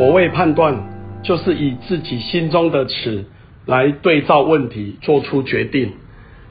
[0.00, 0.88] 所谓判断，
[1.22, 3.26] 就是以自己心中的尺
[3.66, 5.92] 来对照问题，做出决定。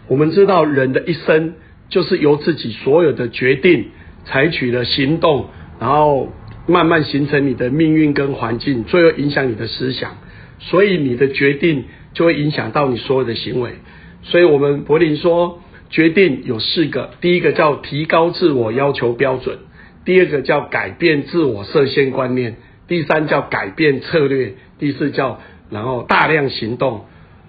[0.08, 1.56] 我们知道，人的一生
[1.90, 3.88] 就是由自己所有的决定、
[4.24, 5.48] 采取的行动，
[5.80, 6.30] 然后
[6.68, 10.18] 慢慢形成你的命运跟环境，最后影响你的思想。
[10.60, 13.72] 所以，你的决定就会影响到你所有的行为。
[14.22, 15.60] 所以我们柏林说，
[15.90, 19.56] 决定有四个：第一个叫提高自我要求标准；
[20.06, 22.58] 第二个叫改变自我设限观念。
[22.90, 25.40] 第三叫改变策略，第四叫
[25.70, 27.06] 然后大量行动。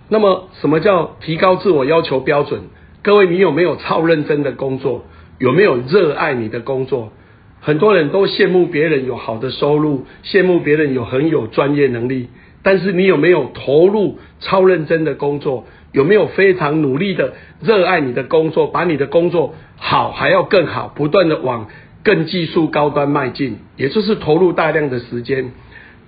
[0.09, 2.61] 那么什么叫提高自我要求标准？
[3.03, 5.07] 各位，你有没有超认真的工作？
[5.39, 7.13] 有没有热爱你的工作？
[7.61, 12.29] 很多人都羡慕别人有好的收入，羡慕别人有很有专业能力，
[12.63, 15.65] 但是你有没有投入超认真的工作？
[15.93, 17.33] 有没有非常努力的
[17.63, 21.69] 热爱你的工作，把你的工作好还要更好，不断的往。
[22.03, 25.53] 更技术高端迈进，也就是投入大量的时间。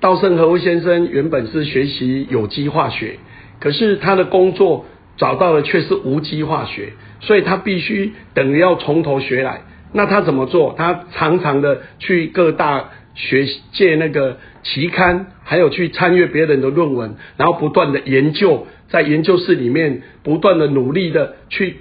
[0.00, 3.19] 稻盛和夫先生原本是学习有机化学，
[3.61, 4.86] 可是他的工作
[5.17, 9.62] 找到的却是无机化学，所以他必须等于要从头学来。
[9.92, 10.75] 那他怎么做？
[10.77, 21.77] 他常常的去各大学界那个期刊，还有去参阅别人的论文，然后不断的研究，在研究室里面不断的努力的去。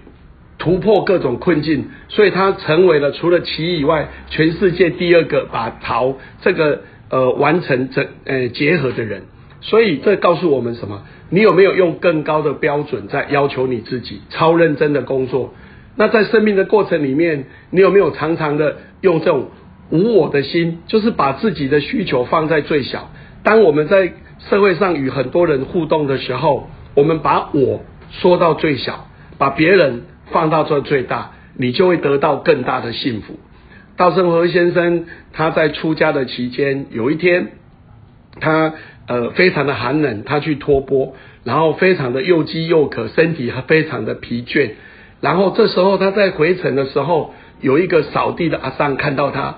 [0.62, 9.24] 突破各种困境，所以他成为了除了棋以外，全世界第二个把陶这个呃完成整呃结合的人。
[9.62, 11.02] 所以这告诉我们什么？
[11.32, 14.22] 你有没有用更高的标准在要求你自己？
[14.30, 15.56] 超认真的工作。
[15.96, 19.50] 那在生命的过程里面，你有没有常常的用这种
[19.90, 23.10] 无我的心，就是把自己的需求放在最小？
[23.44, 24.14] 当我们在
[24.48, 29.08] 社会上与很多人互动的时候，我们把我缩到最小，
[29.40, 30.04] 把别人。
[30.32, 33.40] 放到这最大，你就会得到更大的幸福。
[33.98, 37.52] 稻盛和先生他在出家的期间，有一天
[38.40, 38.74] 他
[39.08, 44.72] 呃非常的寒冷，他去托钵，然后非常的又饥又渴，身体还非常的疲倦。
[45.20, 49.58] 然后这时候他在回程的时候，有一个扫地的阿桑看到他，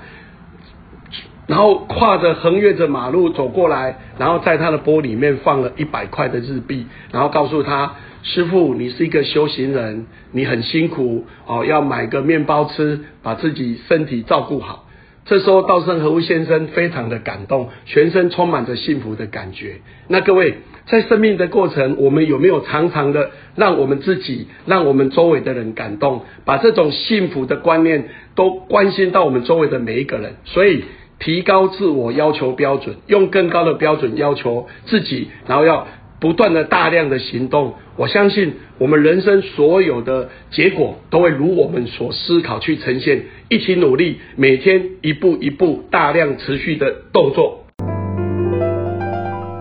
[1.48, 7.94] 然后跨着横越着马路走过来，然后在他的玻里面放了一百块的日币，然后告诉他。
[8.26, 14.88] 师傅，你是一个修行人，你很辛苦哦，要买个面包吃，把自己身体照顾好。
[15.26, 19.82] 这时候，稻盛和夫先生非常的感动，全身充满着幸福的感觉。
[20.08, 20.56] 那各位，
[20.86, 28.06] 在生命的过程，我们有没有常常的让我们自己、让我们周围的人感动，把这种幸福的观念
[28.36, 30.36] 都关心到我们周围的每一个人？
[30.46, 30.86] 所以，
[31.20, 35.88] 提高自我要求标准，用更高的标准要求自己，然后要。
[36.20, 43.26] 不断的大量的行动，我相信我们人生所有的结果都会如我们所思考去呈现。
[43.50, 47.66] 一起努力，每天一步一步大量持续的动作。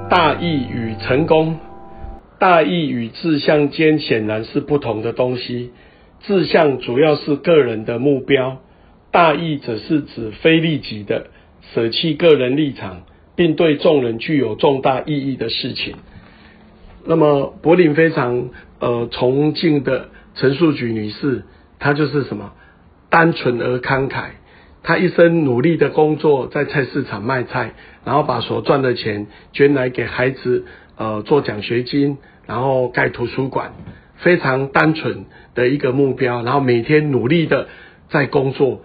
[0.08, 1.58] 大意与成功，
[2.38, 5.72] 大意与志向间显然是不同的东西。
[6.20, 8.58] 志向主要是个人的目标，
[9.10, 11.26] 大意则是指非利己的，
[11.74, 13.02] 舍弃个人立场，
[13.36, 15.94] 并对众人具有重大意义的事情。
[17.06, 21.44] 那么柏林非常呃崇敬的陈树菊女士，
[21.78, 22.52] 她就是什么
[23.10, 24.30] 单纯而慷慨。
[24.82, 27.74] 她一生努力的工作，在菜市场卖菜，
[28.04, 30.64] 然后把所赚的钱捐来给孩子
[30.96, 33.72] 呃做奖学金，然后盖图书馆，
[34.16, 35.24] 非常单纯
[35.54, 36.42] 的一个目标。
[36.42, 37.68] 然后每天努力的
[38.08, 38.82] 在工作。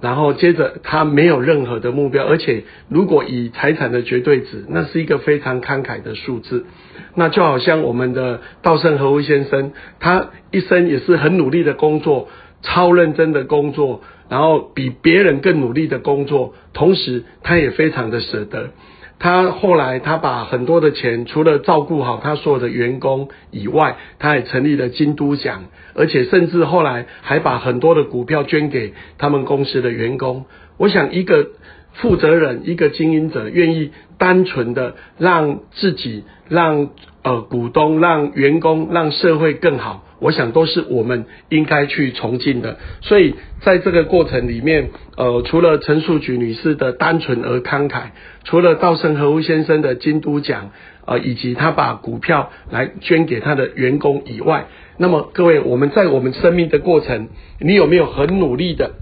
[0.00, 6.66] 然后接着，他没有任何的目标，而且如果以财产的绝对值，那是一个非常慷慨的数字。
[7.14, 12.28] 那就好像我们的稻盛和夫先生，他一生也是很努力的工作，
[12.60, 18.72] 超认真的工作，然后比别人更努力的工作，同时他也非常的舍得。
[19.18, 30.44] 他后来，他把很多的钱，除了照顾好他所有的员工以外，他也成立了京都奖，而且甚至后来还把很多的股票捐给他们公司的员工。
[30.76, 31.48] 我想，一个
[31.94, 36.90] 负责人，一个经营者，愿意单纯的让自己、让
[37.22, 40.04] 呃股东、让员工、让社会更好。
[40.18, 48.10] 我想都是我们应该去崇敬的，所以在这个过程里面，呃，除了陈树菊女士的单纯而慷慨，
[48.44, 50.70] 除了稻盛和夫先生的京都奖，
[51.04, 54.66] 呃，以及他把股票来捐给他的员工以外，
[54.96, 57.28] 那么各位，我们在我们生命的过程，
[57.60, 58.92] 你有没有很努力的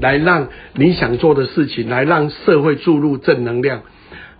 [0.00, 3.82] 来让你想做的事情，来让社会注入正能量？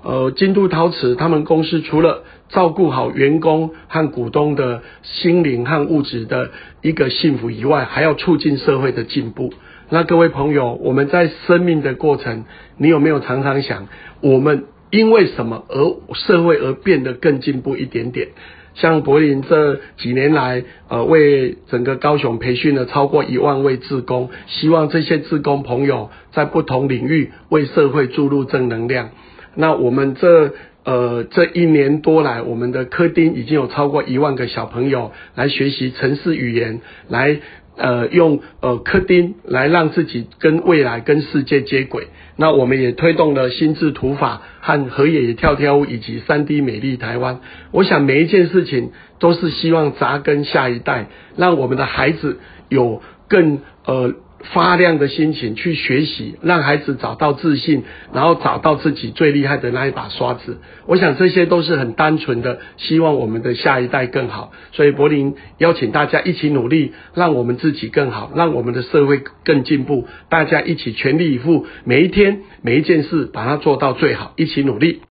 [0.03, 6.51] 呃，京都陶瓷他们公司除了照顾好员工和股东的心灵和物质的
[6.83, 9.53] 一个幸福以外，还要促进社会的进步。
[9.91, 12.45] 那各位朋友，我们在生命的过程，
[12.79, 13.89] 你有没有常常想，
[14.21, 18.29] 我们因为什么而社会而变得更进步一点点。
[18.75, 29.11] 像柏林这几年来，呃，为整个高雄培训了超过一万位志工，希望这些志工朋友在不同领域为社会注入正能量。
[29.55, 30.53] 那我们这
[30.85, 37.41] 呃这一年多来，我们的科丁已经有超过一万个小朋友来学习城市语言，来。
[37.77, 42.09] 呃，用呃科丁来让自己跟未来、跟世界接轨。
[42.37, 47.41] 那我们也推动了心智图法和河野跳跳舞以及三 D 美丽台湾。
[47.71, 51.07] 我想每一件事情都是希望扎根下一代，
[51.37, 52.39] 让我们的孩子
[52.69, 54.13] 有更呃。
[54.43, 57.83] 发亮的心情去学习，让孩子找到自信，
[58.13, 60.59] 然后找到自己最厉害的那一把刷子。
[60.87, 64.53] 我想这些都是很单纯的，希望我们的下一代更好。
[64.73, 70.09] 所以柏林邀请大家一起努力，让我们自己更好，让我们的社会更进步。
[70.31, 75.03] 大家一起全力以赴，每一天每一件事把它做到最好，一起努力。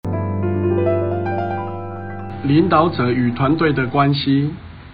[2.44, 4.50] 领导者与团队的关系，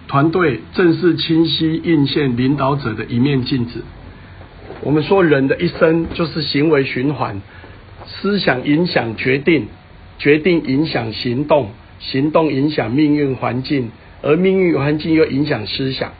[0.09, 3.81] 团队正是清晰映现领导者的一面镜子。
[4.85, 7.41] 我们说，人的一生就是行为循环，
[8.05, 9.65] 思想影响决定，
[10.19, 13.89] 决定影响行动，行动影响命运环境，
[14.21, 16.13] 而命运环境又影响思想。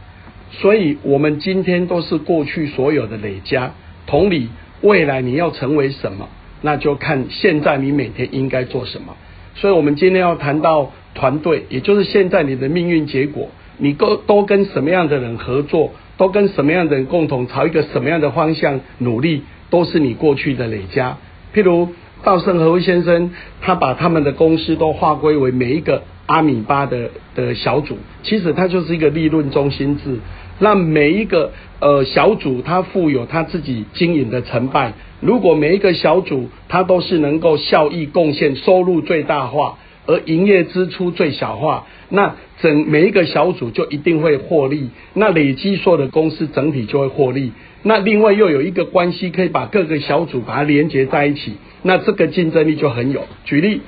[0.50, 3.72] 所以，我们今天都是过去所有的累加。
[4.08, 4.50] 同理，
[4.82, 6.28] 未来你要成为什么，
[6.64, 9.16] 那就看现在你每天应该做什么。
[9.54, 15.92] 所以，我们今天要谈到团队，也就是现在你的命运结果，你都都跟什么样的人合作？
[16.18, 21.18] 都跟什么样的人共同朝一个什么样的方向努力，都是你过去的累加。
[21.54, 21.90] 譬如
[22.24, 23.32] 稻盛和夫先生，
[23.62, 30.20] 他把他们的公司都划归为每一个阿米巴的的小组，其实他就是一个利润中心制，
[30.60, 31.52] 让每一个
[31.82, 34.94] 呃小组他负有他自己经营的成败。
[35.20, 39.78] 如果每一个小组他都是能够效益贡献、收入最大化。
[40.08, 47.52] 而营业支出最小化，那整每一个小组就一定会获利，那累积所有的公司整体就会获利。
[47.84, 51.54] 那另外又有一个关系可以把各个小组把它连接在一起，
[51.84, 53.24] 那这个竞争力就很有。
[53.44, 53.82] 举例，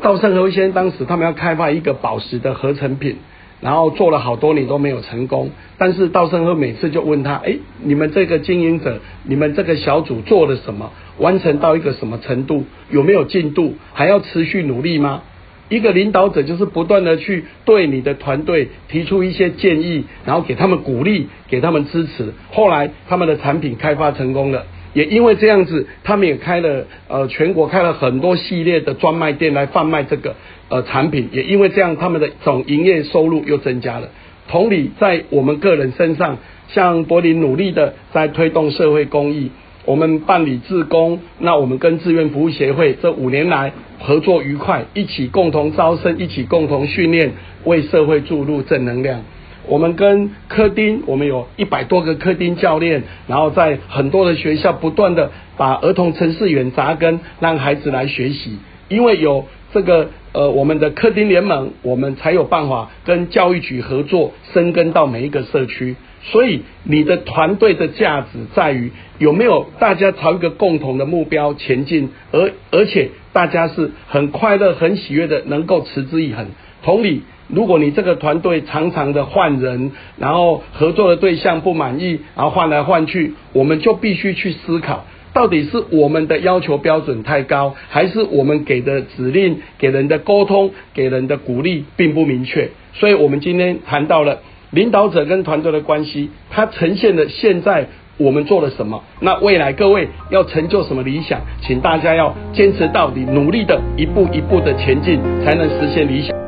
[0.00, 3.16] 稻盛和夫先生当时他们要开发一个宝石的合成品，
[3.60, 5.50] 然后做了好多年都没有成功。
[5.76, 10.92] 但是稻盛和夫每次就问他：哎，你们这个经营者，你们这个小组做了什么？
[11.18, 12.64] 完成到一个什么程度？
[12.90, 13.74] 有没有进度？
[13.92, 15.22] 还要持续努力吗？
[15.68, 22.32] 一个领导者就是不断的去对你的团队提出一些建议，然后给他们鼓励，给他们支持。
[22.50, 30.36] 后来他们的产品开发成功了，也因为这样子，他们也开了呃全国开了很多系列的专卖店来贩卖这个
[30.70, 34.08] 呃产品，也因为这样，他们的总营业收入又增加了。
[34.48, 36.38] 同理，在我们个人身上，
[36.68, 39.50] 像柏林努力的在推动社会公益。
[39.88, 47.32] 我们办理自工，那我们跟志愿服务协会这五年来合作愉快，一起共同招生，一起共同训练，
[47.64, 49.22] 为社会注入正能量。
[49.66, 58.58] 我们跟科丁，我们有一百多个科丁教练，然后在很多的学校不断的把儿童城市员扎根，让孩子来学习。
[58.90, 65.96] 因为有这个呃我们的科丁联盟，我们才有办法跟教育局合作，深耕到每一个社区。
[66.20, 76.46] 所以你的团队的价值在于有没有大家朝一个共同的目标前进，而而且大家是很快乐、很喜悦的，能够持之以恒。
[76.82, 85.04] 同理，如果你这个团队常常的换人，然后合作的对象不满意，然后换来换去，我们就必须去思考，
[85.38, 92.70] 到底是我们的要求标准太高，还是我们给的指令、给人的沟通、给人的鼓励并不明确。
[92.94, 94.40] 所以我们今天谈到了。
[94.70, 97.86] 领导者跟团队的关系，它呈现了现在
[98.18, 106.47] 我们做了什么，那未来各位要成就什么理想，请大家要坚持到底，努力的一步一步的前进，才能实现理想。